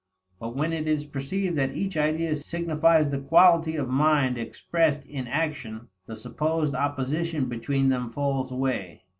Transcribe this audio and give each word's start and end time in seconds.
But 0.39 0.55
when 0.55 0.73
it 0.73 0.87
is 0.87 1.05
perceived 1.05 1.55
that 1.57 1.75
each 1.75 1.95
idea 1.95 2.35
signifies 2.35 3.09
the 3.09 3.19
quality 3.21 3.75
of 3.75 3.87
mind 3.87 4.35
expressed 4.35 5.05
in 5.05 5.27
action, 5.27 5.89
the 6.07 6.17
supposed 6.17 6.73
opposition 6.73 7.45
between 7.47 7.89
them 7.89 8.11
falls 8.11 8.49
away. 8.51 9.03